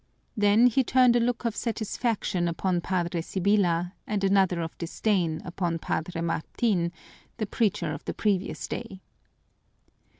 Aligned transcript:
Then 0.35 0.65
he 0.65 0.83
turned 0.83 1.15
a 1.15 1.19
look 1.19 1.45
of 1.45 1.55
satisfaction 1.55 2.47
upon 2.47 2.81
Padre 2.81 3.21
Sibyla 3.21 3.93
and 4.07 4.23
another 4.23 4.61
of 4.63 4.75
disdain 4.79 5.43
upon 5.45 5.77
Padre 5.77 6.21
Martin, 6.21 6.91
the 7.37 7.45
preacher 7.45 7.93
of 7.93 8.03
the 8.05 8.13
previous 8.15 8.67
day. 8.67 8.99